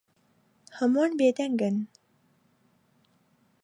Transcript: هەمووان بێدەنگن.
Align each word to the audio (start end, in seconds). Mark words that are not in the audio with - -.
هەمووان 0.77 1.11
بێدەنگن. 1.19 1.75